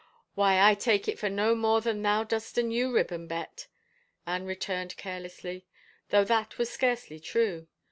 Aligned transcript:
"Why, 0.33 0.59
I 0.67 0.73
take 0.73 1.07
it 1.07 1.19
for 1.19 1.29
no 1.29 1.53
more 1.53 1.79
than 1.79 2.01
thou 2.01 2.23
dost 2.23 2.57
a 2.57 2.63
new 2.63 2.91
ribbon. 2.91 3.27
Bet," 3.27 3.67
Anne 4.25 4.45
returned 4.45 4.97
carelessly, 4.97 5.67
though 6.09 6.23
that 6.23 6.57
was 6.57 6.71
scarcely 6.71 7.19
true. 7.19 7.67